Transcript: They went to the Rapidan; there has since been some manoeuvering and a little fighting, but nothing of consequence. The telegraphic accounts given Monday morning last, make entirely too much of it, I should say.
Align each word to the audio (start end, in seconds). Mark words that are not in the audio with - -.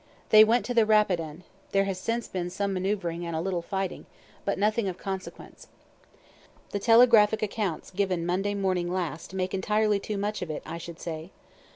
They 0.29 0.43
went 0.43 0.65
to 0.65 0.73
the 0.73 0.83
Rapidan; 0.87 1.43
there 1.73 1.83
has 1.83 1.99
since 1.99 2.27
been 2.27 2.49
some 2.49 2.73
manoeuvering 2.73 3.23
and 3.23 3.35
a 3.35 3.39
little 3.39 3.61
fighting, 3.61 4.07
but 4.45 4.57
nothing 4.57 4.87
of 4.87 4.97
consequence. 4.97 5.67
The 6.71 6.79
telegraphic 6.79 7.43
accounts 7.43 7.91
given 7.91 8.25
Monday 8.25 8.55
morning 8.55 8.91
last, 8.91 9.35
make 9.35 9.53
entirely 9.53 9.99
too 9.99 10.17
much 10.17 10.41
of 10.41 10.49
it, 10.49 10.63
I 10.65 10.79
should 10.79 10.99
say. 10.99 11.29